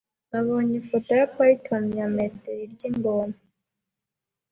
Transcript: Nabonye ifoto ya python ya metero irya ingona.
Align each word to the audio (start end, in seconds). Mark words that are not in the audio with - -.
Nabonye 0.31 0.75
ifoto 0.81 1.11
ya 1.19 1.27
python 1.35 1.83
ya 1.99 2.07
metero 2.15 2.59
irya 2.65 2.85
ingona. 2.89 3.37